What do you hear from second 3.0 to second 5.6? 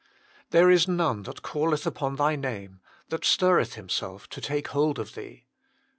that stirreth himself to take hold of Thee."